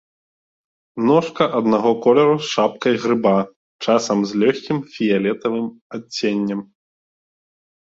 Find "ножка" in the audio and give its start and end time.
1.09-1.43